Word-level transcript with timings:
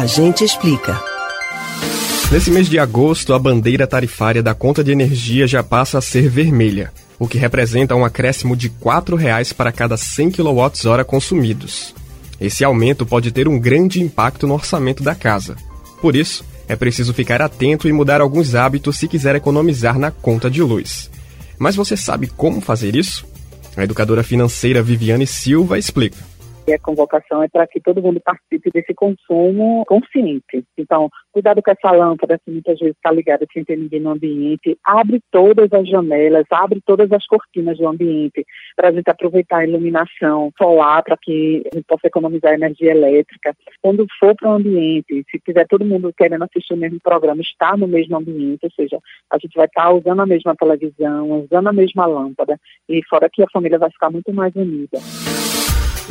A 0.00 0.06
gente 0.06 0.42
explica. 0.42 0.98
Nesse 2.32 2.50
mês 2.50 2.70
de 2.70 2.78
agosto, 2.78 3.34
a 3.34 3.38
bandeira 3.38 3.86
tarifária 3.86 4.42
da 4.42 4.54
conta 4.54 4.82
de 4.82 4.90
energia 4.90 5.46
já 5.46 5.62
passa 5.62 5.98
a 5.98 6.00
ser 6.00 6.26
vermelha, 6.26 6.90
o 7.18 7.28
que 7.28 7.36
representa 7.36 7.94
um 7.94 8.02
acréscimo 8.02 8.56
de 8.56 8.68
R$ 8.68 8.74
4,00 8.82 9.52
para 9.52 9.70
cada 9.70 9.98
100 9.98 10.30
kWh 10.30 11.04
consumidos. 11.06 11.94
Esse 12.40 12.64
aumento 12.64 13.04
pode 13.04 13.30
ter 13.30 13.46
um 13.46 13.58
grande 13.58 14.00
impacto 14.00 14.46
no 14.46 14.54
orçamento 14.54 15.02
da 15.02 15.14
casa. 15.14 15.54
Por 16.00 16.16
isso, 16.16 16.46
é 16.66 16.74
preciso 16.74 17.12
ficar 17.12 17.42
atento 17.42 17.86
e 17.86 17.92
mudar 17.92 18.22
alguns 18.22 18.54
hábitos 18.54 18.96
se 18.96 19.06
quiser 19.06 19.36
economizar 19.36 19.98
na 19.98 20.10
conta 20.10 20.50
de 20.50 20.62
luz. 20.62 21.10
Mas 21.58 21.76
você 21.76 21.94
sabe 21.94 22.26
como 22.26 22.62
fazer 22.62 22.96
isso? 22.96 23.26
A 23.76 23.84
educadora 23.84 24.22
financeira 24.22 24.82
Viviane 24.82 25.26
Silva 25.26 25.78
explica 25.78 26.16
a 26.72 26.78
convocação 26.78 27.42
é 27.42 27.48
para 27.48 27.66
que 27.66 27.80
todo 27.80 28.02
mundo 28.02 28.20
participe 28.20 28.70
desse 28.70 28.94
consumo 28.94 29.84
consciente. 29.86 30.64
Então, 30.76 31.08
cuidado 31.32 31.62
com 31.62 31.70
essa 31.70 31.90
lâmpada 31.90 32.38
que 32.38 32.50
muitas 32.50 32.78
vezes 32.78 32.96
está 32.96 33.10
ligada 33.10 33.46
sem 33.52 33.64
ter 33.64 33.76
ninguém 33.76 34.00
no 34.00 34.10
ambiente. 34.10 34.78
Abre 34.84 35.20
todas 35.30 35.72
as 35.72 35.88
janelas, 35.88 36.44
abre 36.50 36.80
todas 36.84 37.10
as 37.12 37.26
cortinas 37.26 37.78
do 37.78 37.88
ambiente 37.88 38.44
para 38.76 38.88
a 38.88 38.92
gente 38.92 39.08
aproveitar 39.08 39.58
a 39.58 39.66
iluminação 39.66 40.52
solar 40.56 41.02
para 41.02 41.16
que 41.16 41.62
a 41.72 41.76
gente 41.76 41.86
possa 41.86 42.06
economizar 42.06 42.54
energia 42.54 42.90
elétrica. 42.90 43.54
Quando 43.80 44.06
for 44.18 44.34
para 44.34 44.50
o 44.50 44.54
ambiente, 44.54 45.24
se 45.30 45.38
tiver 45.40 45.66
todo 45.66 45.84
mundo 45.84 46.12
querendo 46.16 46.44
assistir 46.44 46.74
o 46.74 46.76
mesmo 46.76 46.98
programa, 47.02 47.40
estar 47.42 47.76
no 47.76 47.86
mesmo 47.86 48.16
ambiente, 48.16 48.64
ou 48.64 48.70
seja, 48.70 48.98
a 49.30 49.38
gente 49.38 49.54
vai 49.54 49.66
estar 49.66 49.90
usando 49.92 50.20
a 50.20 50.26
mesma 50.26 50.54
televisão, 50.56 51.42
usando 51.42 51.68
a 51.68 51.72
mesma 51.72 52.06
lâmpada, 52.06 52.58
e 52.88 53.00
fora 53.08 53.28
que 53.30 53.42
a 53.42 53.50
família 53.52 53.78
vai 53.78 53.90
ficar 53.90 54.10
muito 54.10 54.32
mais 54.32 54.54
unida. 54.54 54.98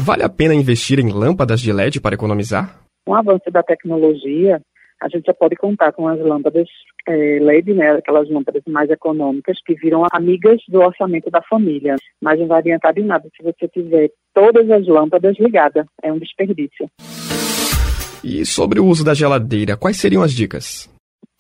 Vale 0.01 0.23
a 0.23 0.29
pena 0.29 0.55
investir 0.55 0.97
em 0.97 1.11
lâmpadas 1.11 1.59
de 1.59 1.73
LED 1.73 1.99
para 1.99 2.15
economizar? 2.15 2.79
Com 3.05 3.11
o 3.11 3.15
avanço 3.15 3.51
da 3.51 3.61
tecnologia, 3.61 4.61
a 5.01 5.09
gente 5.09 5.25
já 5.25 5.33
pode 5.33 5.57
contar 5.57 5.91
com 5.91 6.07
as 6.07 6.17
lâmpadas 6.21 6.69
é, 7.05 7.39
LED, 7.39 7.73
né, 7.73 7.91
aquelas 7.91 8.29
lâmpadas 8.29 8.63
mais 8.65 8.89
econômicas 8.89 9.57
que 9.65 9.75
viram 9.75 10.05
amigas 10.13 10.61
do 10.69 10.79
orçamento 10.79 11.29
da 11.29 11.41
família. 11.41 11.97
Mas 12.21 12.39
não 12.39 12.47
vai 12.47 12.59
adiantar 12.59 12.93
de 12.93 13.01
nada 13.01 13.27
se 13.35 13.43
você 13.43 13.67
tiver 13.67 14.09
todas 14.33 14.71
as 14.71 14.87
lâmpadas 14.87 15.37
ligadas. 15.37 15.85
É 16.01 16.13
um 16.13 16.17
desperdício. 16.17 16.89
E 18.23 18.45
sobre 18.45 18.79
o 18.79 18.85
uso 18.85 19.03
da 19.03 19.13
geladeira, 19.13 19.75
quais 19.75 19.97
seriam 19.97 20.23
as 20.23 20.31
dicas? 20.31 20.89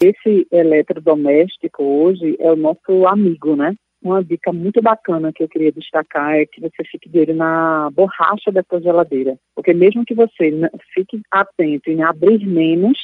Esse 0.01 0.45
eletrodoméstico 0.51 1.83
hoje 1.83 2.35
é 2.39 2.51
o 2.51 2.57
nosso 2.57 3.07
amigo, 3.07 3.55
né? 3.55 3.73
Uma 4.01 4.23
dica 4.23 4.53
muito 4.53 4.81
bacana 4.81 5.33
que 5.33 5.43
eu 5.43 5.49
queria 5.49 5.71
destacar 5.71 6.35
é 6.35 6.45
que 6.45 6.61
você 6.61 6.83
fique 6.89 7.09
de 7.09 7.19
olho 7.19 7.35
na 7.35 7.89
borracha 7.91 8.51
da 8.51 8.63
sua 8.63 8.81
geladeira. 8.81 9.37
Porque 9.53 9.73
mesmo 9.73 10.05
que 10.05 10.15
você 10.15 10.51
fique 10.93 11.21
atento 11.29 11.89
em 11.89 12.01
abrir 12.01 12.45
menos, 12.47 12.97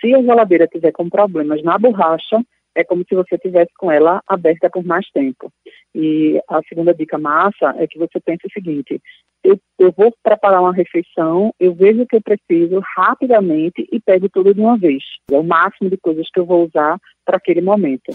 se 0.00 0.14
a 0.14 0.22
geladeira 0.22 0.68
tiver 0.68 0.92
com 0.92 1.08
problemas 1.08 1.62
na 1.64 1.76
borracha, 1.76 2.40
é 2.76 2.84
como 2.84 3.04
se 3.08 3.14
você 3.14 3.36
tivesse 3.38 3.72
com 3.76 3.90
ela 3.90 4.22
aberta 4.28 4.70
por 4.70 4.84
mais 4.84 5.08
tempo. 5.10 5.50
E 5.94 6.38
a 6.48 6.60
segunda 6.68 6.94
dica 6.94 7.18
massa 7.18 7.74
é 7.78 7.86
que 7.86 7.98
você 7.98 8.20
pense 8.20 8.46
o 8.46 8.52
seguinte: 8.52 9.00
eu, 9.42 9.58
eu, 9.78 9.92
vou 9.96 10.14
preparar 10.22 10.60
uma 10.60 10.74
refeição, 10.74 11.52
eu 11.58 11.74
vejo 11.74 12.02
o 12.02 12.06
que 12.06 12.16
eu 12.16 12.22
preciso 12.22 12.80
rapidamente 12.96 13.86
e 13.90 13.98
pego 13.98 14.28
tudo 14.28 14.54
de 14.54 14.60
uma 14.60 14.76
vez. 14.76 15.02
É 15.30 15.38
o 15.38 15.42
máximo 15.42 15.88
de 15.88 15.96
coisas 15.96 16.28
que 16.32 16.38
eu 16.38 16.46
vou 16.46 16.66
usar 16.66 16.98
para 17.24 17.38
aquele 17.38 17.62
momento. 17.62 18.12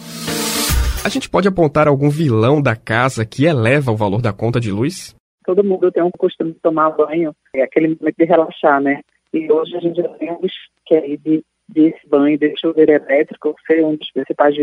A 1.04 1.10
gente 1.10 1.28
pode 1.28 1.48
apontar 1.48 1.88
algum 1.88 2.10
vilão 2.10 2.62
da 2.62 2.76
casa 2.76 3.26
que 3.26 3.46
eleva 3.46 3.92
o 3.92 3.98
valor 3.98 4.22
da 4.22 4.32
conta 4.32 4.60
de 4.60 4.72
luz? 4.72 5.16
Todo 5.44 5.64
mundo 5.64 5.92
tem 5.92 6.04
um 6.04 6.12
costume 6.12 6.52
de 6.54 6.60
tomar 6.60 6.92
banho, 6.92 7.34
é 7.56 7.64
aquele 7.64 7.88
momento 7.88 8.16
de 8.16 8.26
relaxar, 8.26 8.80
né? 8.80 9.02
E 9.34 9.52
hoje 9.52 9.76
a 9.76 9.80
gente 9.80 10.00
já 10.00 10.08
tem 10.10 10.32
um 10.32 10.40
que 10.86 10.94
é 10.94 11.02
de, 11.18 11.44
desse 11.68 12.08
banho, 12.08 12.38
de 12.38 12.54
chuveiro 12.60 12.92
elétrico, 12.92 13.56
ser 13.66 13.84
um 13.84 13.96
dos 13.96 14.12
principais 14.12 14.56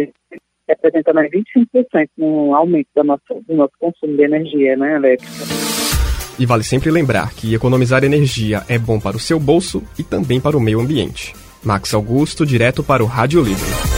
representa 0.69 1.13
mais 1.13 1.29
25% 1.31 2.09
no 2.17 2.55
aumento 2.55 2.89
do 2.95 3.03
nosso, 3.03 3.45
do 3.47 3.57
nosso 3.57 3.73
consumo 3.81 4.17
de 4.17 4.23
energia 4.23 4.77
né, 4.77 4.95
elétrica. 4.95 5.33
E 6.39 6.47
vale 6.47 6.63
sempre 6.63 6.91
lembrar 6.91 7.35
que 7.35 7.55
economizar 7.55 8.05
energia 8.05 8.63
é 8.69 8.79
bom 8.79 9.01
para 9.01 9.17
o 9.17 9.21
seu 9.21 9.41
bolso 9.41 9.83
e 9.99 10.05
também 10.05 10.41
para 10.41 10.57
o 10.57 10.61
meio 10.61 10.79
ambiente. 10.79 11.35
Max 11.65 11.93
Augusto, 11.95 12.47
direto 12.47 12.85
para 12.85 13.03
o 13.03 13.07
Rádio 13.07 13.43
Livre. 13.43 13.98